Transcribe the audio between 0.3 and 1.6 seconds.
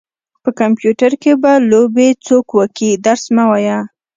په کمپيوټر کې به